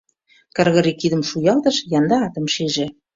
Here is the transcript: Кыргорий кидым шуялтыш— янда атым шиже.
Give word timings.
Кыргорий 0.55 0.97
кидым 1.01 1.21
шуялтыш— 1.29 1.77
янда 1.97 2.17
атым 2.27 2.45
шиже. 2.53 2.87